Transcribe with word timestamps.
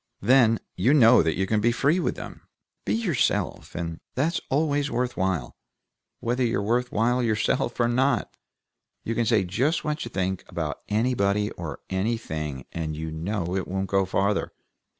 Then, 0.23 0.59
you 0.75 0.95
know 0.95 1.21
that 1.21 1.35
you 1.35 1.45
can 1.45 1.61
be 1.61 1.71
free 1.71 1.99
with 1.99 2.15
them, 2.15 2.41
be 2.85 2.95
yourself, 2.95 3.75
and 3.75 3.99
that's 4.15 4.41
always 4.49 4.89
worth 4.89 5.15
while, 5.15 5.55
whether 6.21 6.43
you're 6.43 6.59
worth 6.63 6.91
while 6.91 7.21
yourself 7.21 7.79
or 7.79 7.87
not. 7.87 8.35
You 9.03 9.13
can 9.13 9.27
say 9.27 9.43
just 9.43 9.83
what 9.83 10.03
you 10.03 10.09
think 10.09 10.43
about 10.47 10.81
anybody 10.89 11.51
or 11.51 11.81
anything, 11.91 12.65
and 12.71 12.95
you 12.97 13.11
know 13.11 13.55
it 13.55 13.67
won't 13.67 13.89
go 13.91 14.05
farther. 14.07 14.51